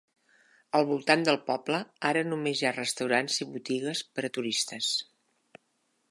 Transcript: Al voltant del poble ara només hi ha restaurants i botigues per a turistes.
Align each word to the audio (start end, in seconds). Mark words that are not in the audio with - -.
Al 0.77 0.85
voltant 0.91 1.25
del 1.25 1.37
poble 1.49 1.81
ara 2.11 2.23
només 2.29 2.61
hi 2.63 2.67
ha 2.69 2.73
restaurants 2.77 3.37
i 3.45 3.47
botigues 3.57 4.01
per 4.17 4.25
a 4.31 4.35
turistes. 4.39 4.89